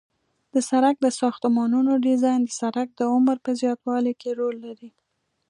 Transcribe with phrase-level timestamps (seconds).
[0.53, 4.89] د سرک د ساختمانونو ډیزاین د سرک د عمر په زیاتوالي کې رول لري